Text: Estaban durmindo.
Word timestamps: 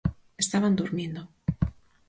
Estaban 0.43 0.77
durmindo. 0.79 1.21